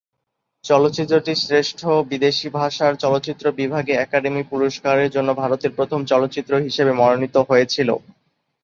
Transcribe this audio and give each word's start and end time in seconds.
চলচ্চিত্রটি 0.63 1.33
শ্রেষ্ঠ 1.37 1.79
বিদেশী 2.11 2.47
ভাষার 2.57 2.93
চলচ্চিত্র 3.03 3.45
বিভাগে 3.59 3.93
একাডেমি 3.97 4.43
পুরস্কারের 4.51 5.09
জন্য 5.15 5.29
ভারতের 5.41 5.71
প্রথম 5.77 5.99
চলচ্চিত্র 6.11 6.53
হিসেবে 6.65 6.91
মনোনীত 6.93 7.35
হয়েছিল। 7.49 7.89